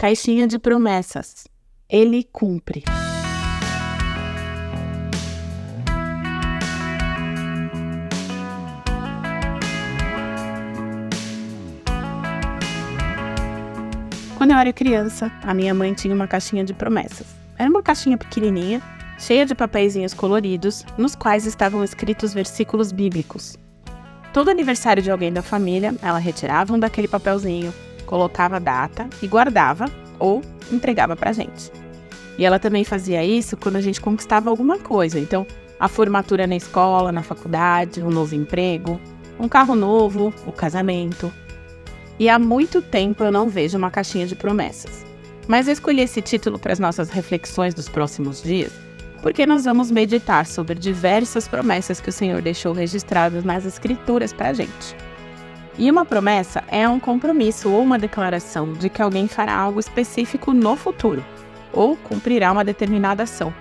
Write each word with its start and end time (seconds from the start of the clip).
Caixinha 0.00 0.46
de 0.46 0.60
promessas. 0.60 1.48
Ele 1.90 2.22
cumpre. 2.22 2.84
Quando 14.36 14.52
eu 14.52 14.56
era 14.56 14.72
criança, 14.72 15.32
a 15.42 15.52
minha 15.52 15.74
mãe 15.74 15.92
tinha 15.92 16.14
uma 16.14 16.28
caixinha 16.28 16.62
de 16.62 16.72
promessas. 16.72 17.26
Era 17.58 17.68
uma 17.68 17.82
caixinha 17.82 18.16
pequenininha, 18.16 18.80
cheia 19.18 19.44
de 19.44 19.56
papeizinhos 19.56 20.14
coloridos, 20.14 20.86
nos 20.96 21.16
quais 21.16 21.44
estavam 21.44 21.82
escritos 21.82 22.32
versículos 22.32 22.92
bíblicos. 22.92 23.58
Todo 24.32 24.48
aniversário 24.48 25.02
de 25.02 25.10
alguém 25.10 25.32
da 25.32 25.42
família, 25.42 25.92
ela 26.00 26.18
retirava 26.18 26.72
um 26.72 26.78
daquele 26.78 27.08
papelzinho, 27.08 27.74
colocava 28.08 28.56
a 28.56 28.58
data 28.58 29.06
e 29.22 29.28
guardava 29.28 29.84
ou 30.18 30.40
entregava 30.72 31.14
pra 31.14 31.32
gente. 31.32 31.70
E 32.38 32.44
ela 32.44 32.58
também 32.58 32.82
fazia 32.82 33.22
isso 33.22 33.56
quando 33.56 33.76
a 33.76 33.80
gente 33.80 34.00
conquistava 34.00 34.48
alguma 34.48 34.78
coisa. 34.78 35.20
Então, 35.20 35.46
a 35.78 35.88
formatura 35.88 36.46
na 36.46 36.56
escola, 36.56 37.12
na 37.12 37.22
faculdade, 37.22 38.02
um 38.02 38.10
novo 38.10 38.34
emprego, 38.34 38.98
um 39.38 39.48
carro 39.48 39.74
novo, 39.74 40.32
o 40.46 40.52
casamento. 40.52 41.32
E 42.18 42.28
há 42.28 42.38
muito 42.38 42.80
tempo 42.80 43.22
eu 43.22 43.30
não 43.30 43.48
vejo 43.48 43.76
uma 43.76 43.90
caixinha 43.90 44.26
de 44.26 44.34
promessas. 44.34 45.04
Mas 45.46 45.66
eu 45.66 45.72
escolhi 45.72 46.00
esse 46.00 46.22
título 46.22 46.58
para 46.58 46.72
as 46.72 46.78
nossas 46.78 47.10
reflexões 47.10 47.74
dos 47.74 47.88
próximos 47.88 48.42
dias, 48.42 48.72
porque 49.22 49.46
nós 49.46 49.64
vamos 49.64 49.90
meditar 49.90 50.46
sobre 50.46 50.78
diversas 50.78 51.46
promessas 51.46 52.00
que 52.00 52.08
o 52.08 52.12
Senhor 52.12 52.40
deixou 52.40 52.72
registradas 52.72 53.44
nas 53.44 53.64
Escrituras 53.64 54.32
para 54.32 54.48
a 54.48 54.52
gente. 54.52 55.07
E 55.78 55.88
uma 55.88 56.04
promessa 56.04 56.64
é 56.66 56.88
um 56.88 56.98
compromisso 56.98 57.70
ou 57.70 57.80
uma 57.80 58.00
declaração 58.00 58.72
de 58.72 58.88
que 58.88 59.00
alguém 59.00 59.28
fará 59.28 59.54
algo 59.54 59.78
específico 59.78 60.52
no 60.52 60.74
futuro, 60.74 61.24
ou 61.72 61.96
cumprirá 61.96 62.50
uma 62.50 62.64
determinada 62.64 63.22
ação. 63.22 63.54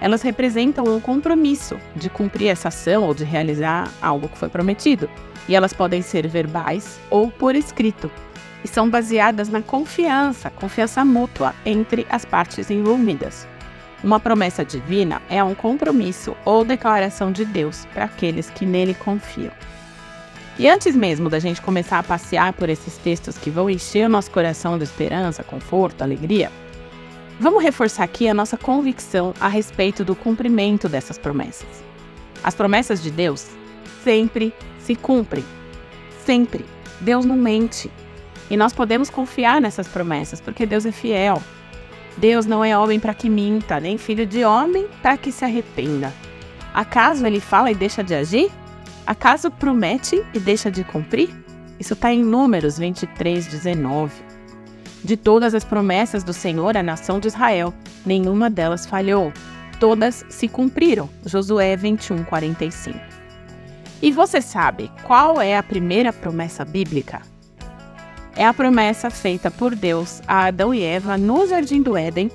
Elas 0.00 0.22
representam 0.22 0.86
um 0.86 0.98
compromisso 0.98 1.78
de 1.94 2.08
cumprir 2.08 2.48
essa 2.48 2.68
ação 2.68 3.02
ou 3.04 3.12
de 3.12 3.22
realizar 3.22 3.90
algo 4.00 4.30
que 4.30 4.38
foi 4.38 4.48
prometido, 4.48 5.10
e 5.46 5.54
elas 5.54 5.74
podem 5.74 6.00
ser 6.00 6.26
verbais 6.26 6.98
ou 7.10 7.30
por 7.30 7.54
escrito, 7.54 8.10
e 8.64 8.68
são 8.68 8.88
baseadas 8.88 9.50
na 9.50 9.60
confiança, 9.60 10.48
confiança 10.48 11.04
mútua 11.04 11.54
entre 11.66 12.06
as 12.08 12.24
partes 12.24 12.70
envolvidas. 12.70 13.46
Uma 14.02 14.18
promessa 14.18 14.64
divina 14.64 15.20
é 15.28 15.44
um 15.44 15.54
compromisso 15.54 16.34
ou 16.46 16.64
declaração 16.64 17.30
de 17.30 17.44
Deus 17.44 17.86
para 17.92 18.06
aqueles 18.06 18.48
que 18.48 18.64
nele 18.64 18.94
confiam. 18.94 19.52
E 20.58 20.68
antes 20.68 20.94
mesmo 20.94 21.30
da 21.30 21.38
gente 21.38 21.62
começar 21.62 21.98
a 21.98 22.02
passear 22.02 22.52
por 22.52 22.68
esses 22.68 22.98
textos 22.98 23.38
que 23.38 23.50
vão 23.50 23.70
encher 23.70 24.06
o 24.06 24.10
nosso 24.10 24.30
coração 24.30 24.76
de 24.76 24.84
esperança, 24.84 25.42
conforto, 25.42 26.02
alegria, 26.02 26.50
vamos 27.40 27.62
reforçar 27.62 28.04
aqui 28.04 28.28
a 28.28 28.34
nossa 28.34 28.56
convicção 28.56 29.32
a 29.40 29.48
respeito 29.48 30.04
do 30.04 30.14
cumprimento 30.14 30.88
dessas 30.88 31.16
promessas. 31.16 31.82
As 32.44 32.54
promessas 32.54 33.02
de 33.02 33.10
Deus 33.10 33.46
sempre 34.04 34.52
se 34.78 34.94
cumprem. 34.94 35.44
Sempre. 36.24 36.64
Deus 37.00 37.24
não 37.24 37.36
mente. 37.36 37.90
E 38.50 38.56
nós 38.56 38.72
podemos 38.72 39.08
confiar 39.08 39.60
nessas 39.60 39.88
promessas, 39.88 40.40
porque 40.40 40.66
Deus 40.66 40.84
é 40.84 40.92
fiel. 40.92 41.42
Deus 42.16 42.44
não 42.44 42.62
é 42.62 42.76
homem 42.76 43.00
para 43.00 43.14
que 43.14 43.30
minta, 43.30 43.80
nem 43.80 43.96
filho 43.96 44.26
de 44.26 44.44
homem 44.44 44.86
para 45.00 45.16
que 45.16 45.32
se 45.32 45.44
arrependa. 45.44 46.12
Acaso 46.74 47.26
ele 47.26 47.40
fala 47.40 47.70
e 47.70 47.74
deixa 47.74 48.04
de 48.04 48.14
agir? 48.14 48.50
Acaso 49.06 49.50
promete 49.50 50.24
e 50.32 50.38
deixa 50.38 50.70
de 50.70 50.84
cumprir? 50.84 51.30
Isso 51.78 51.94
está 51.94 52.12
em 52.12 52.22
Números 52.22 52.78
23, 52.78 53.46
19. 53.46 54.12
De 55.02 55.16
todas 55.16 55.54
as 55.54 55.64
promessas 55.64 56.22
do 56.22 56.32
Senhor 56.32 56.76
à 56.76 56.82
nação 56.82 57.18
de 57.18 57.26
Israel, 57.26 57.74
nenhuma 58.06 58.48
delas 58.48 58.86
falhou. 58.86 59.32
Todas 59.80 60.24
se 60.28 60.46
cumpriram. 60.46 61.10
Josué 61.26 61.76
21, 61.76 62.22
45. 62.22 62.98
E 64.00 64.12
você 64.12 64.40
sabe 64.40 64.90
qual 65.02 65.40
é 65.40 65.56
a 65.56 65.62
primeira 65.62 66.12
promessa 66.12 66.64
bíblica? 66.64 67.22
É 68.36 68.46
a 68.46 68.54
promessa 68.54 69.10
feita 69.10 69.50
por 69.50 69.74
Deus 69.74 70.22
a 70.26 70.46
Adão 70.46 70.72
e 70.72 70.82
Eva 70.82 71.18
no 71.18 71.46
Jardim 71.46 71.82
do 71.82 71.96
Éden, 71.96 72.30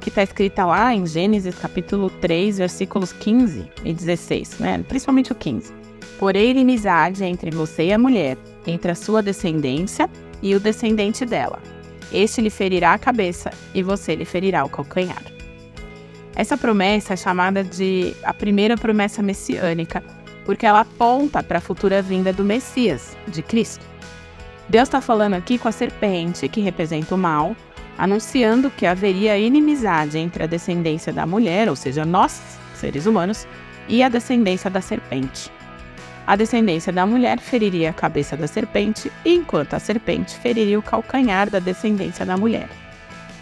que 0.00 0.08
está 0.08 0.22
escrita 0.22 0.66
lá 0.66 0.92
em 0.92 1.06
Gênesis 1.06 1.54
capítulo 1.54 2.10
3, 2.10 2.58
versículos 2.58 3.12
15 3.12 3.70
e 3.84 3.92
16, 3.92 4.58
né? 4.58 4.84
principalmente 4.88 5.30
o 5.30 5.34
15. 5.36 5.72
Porém, 6.18 6.50
inimizade 6.50 7.24
entre 7.24 7.50
você 7.50 7.86
e 7.86 7.92
a 7.92 7.98
mulher, 7.98 8.36
entre 8.66 8.90
a 8.90 8.94
sua 8.94 9.22
descendência 9.22 10.10
e 10.42 10.54
o 10.54 10.60
descendente 10.60 11.24
dela. 11.24 11.60
Este 12.12 12.40
lhe 12.40 12.50
ferirá 12.50 12.92
a 12.92 12.98
cabeça 12.98 13.50
e 13.74 13.82
você 13.82 14.14
lhe 14.14 14.24
ferirá 14.24 14.64
o 14.64 14.68
calcanhar. 14.68 15.22
Essa 16.34 16.56
promessa 16.56 17.14
é 17.14 17.16
chamada 17.16 17.62
de 17.62 18.14
a 18.22 18.32
primeira 18.32 18.76
promessa 18.76 19.22
messiânica, 19.22 20.02
porque 20.44 20.64
ela 20.64 20.80
aponta 20.80 21.42
para 21.42 21.58
a 21.58 21.60
futura 21.60 22.00
vinda 22.00 22.32
do 22.32 22.44
Messias, 22.44 23.16
de 23.26 23.42
Cristo. 23.42 23.84
Deus 24.68 24.88
está 24.88 25.00
falando 25.00 25.34
aqui 25.34 25.58
com 25.58 25.68
a 25.68 25.72
serpente, 25.72 26.48
que 26.48 26.60
representa 26.60 27.14
o 27.14 27.18
mal, 27.18 27.56
anunciando 27.96 28.70
que 28.70 28.86
haveria 28.86 29.36
inimizade 29.38 30.18
entre 30.18 30.44
a 30.44 30.46
descendência 30.46 31.12
da 31.12 31.26
mulher, 31.26 31.68
ou 31.68 31.76
seja, 31.76 32.04
nós, 32.04 32.40
seres 32.74 33.06
humanos, 33.06 33.46
e 33.88 34.02
a 34.02 34.08
descendência 34.08 34.70
da 34.70 34.80
serpente. 34.80 35.50
A 36.28 36.36
descendência 36.36 36.92
da 36.92 37.06
mulher 37.06 37.40
feriria 37.40 37.88
a 37.88 37.92
cabeça 37.94 38.36
da 38.36 38.46
serpente, 38.46 39.10
enquanto 39.24 39.72
a 39.72 39.78
serpente 39.78 40.36
feriria 40.36 40.78
o 40.78 40.82
calcanhar 40.82 41.48
da 41.48 41.58
descendência 41.58 42.26
da 42.26 42.36
mulher. 42.36 42.68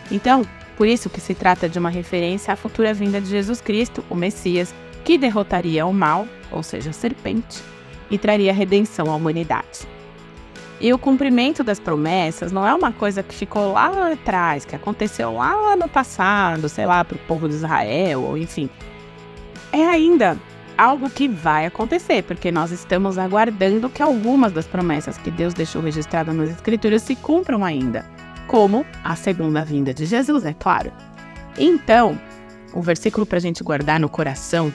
Então, 0.08 0.46
por 0.76 0.86
isso 0.86 1.10
que 1.10 1.20
se 1.20 1.34
trata 1.34 1.68
de 1.68 1.80
uma 1.80 1.90
referência 1.90 2.54
à 2.54 2.56
futura 2.56 2.94
vinda 2.94 3.20
de 3.20 3.26
Jesus 3.26 3.60
Cristo, 3.60 4.04
o 4.08 4.14
Messias, 4.14 4.72
que 5.04 5.18
derrotaria 5.18 5.84
o 5.84 5.92
mal, 5.92 6.28
ou 6.48 6.62
seja, 6.62 6.90
a 6.90 6.92
serpente, 6.92 7.60
e 8.08 8.16
traria 8.16 8.52
redenção 8.52 9.10
à 9.10 9.16
humanidade. 9.16 9.80
E 10.80 10.92
o 10.92 10.98
cumprimento 10.98 11.64
das 11.64 11.80
promessas 11.80 12.52
não 12.52 12.64
é 12.64 12.72
uma 12.72 12.92
coisa 12.92 13.20
que 13.20 13.34
ficou 13.34 13.72
lá 13.72 14.12
atrás, 14.12 14.64
que 14.64 14.76
aconteceu 14.76 15.34
lá 15.34 15.74
no 15.74 15.88
passado, 15.88 16.68
sei 16.68 16.86
lá, 16.86 17.04
para 17.04 17.16
o 17.16 17.20
povo 17.26 17.48
de 17.48 17.56
Israel, 17.56 18.22
ou 18.22 18.38
enfim. 18.38 18.70
É 19.72 19.84
ainda 19.84 20.38
algo 20.76 21.08
que 21.10 21.28
vai 21.28 21.66
acontecer, 21.66 22.22
porque 22.22 22.52
nós 22.52 22.70
estamos 22.70 23.18
aguardando 23.18 23.88
que 23.88 24.02
algumas 24.02 24.52
das 24.52 24.66
promessas 24.66 25.18
que 25.18 25.30
Deus 25.30 25.54
deixou 25.54 25.82
registradas 25.82 26.34
nas 26.34 26.50
Escrituras 26.50 27.02
se 27.02 27.16
cumpram 27.16 27.64
ainda, 27.64 28.04
como 28.46 28.84
a 29.02 29.16
segunda 29.16 29.64
vinda 29.64 29.92
de 29.92 30.06
Jesus, 30.06 30.44
é 30.44 30.52
claro. 30.52 30.92
Então, 31.58 32.18
o 32.72 32.82
versículo 32.82 33.24
para 33.24 33.38
a 33.38 33.40
gente 33.40 33.64
guardar 33.64 33.98
no 33.98 34.08
coração 34.08 34.72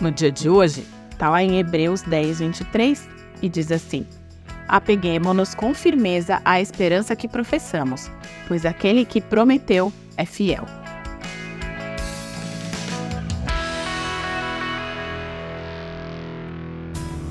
no 0.00 0.10
dia 0.10 0.32
de 0.32 0.48
hoje 0.48 0.86
está 1.10 1.28
lá 1.28 1.42
em 1.42 1.58
Hebreus 1.58 2.02
10, 2.02 2.40
23 2.40 3.08
e 3.42 3.48
diz 3.48 3.70
assim: 3.70 4.06
Apeguemo-nos 4.66 5.54
com 5.54 5.74
firmeza 5.74 6.40
à 6.44 6.60
esperança 6.60 7.14
que 7.14 7.28
professamos, 7.28 8.10
pois 8.48 8.64
aquele 8.64 9.04
que 9.04 9.20
prometeu 9.20 9.92
é 10.16 10.24
fiel. 10.24 10.64